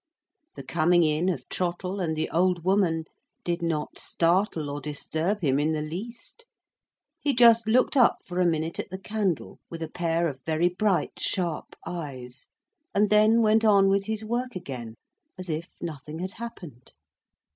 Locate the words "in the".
5.59-5.81